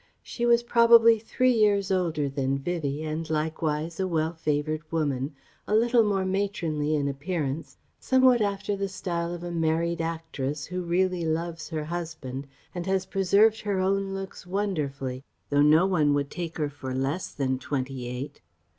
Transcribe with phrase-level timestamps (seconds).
[0.23, 5.35] She was probably three years older than Vivie and likewise a well favoured woman,
[5.67, 10.81] a little more matronly in appearance, somewhat after the style of a married actress who
[10.81, 16.31] really loves her husband and has preserved her own looks wonderfully, though no one would
[16.31, 18.41] take her for less than twenty eight.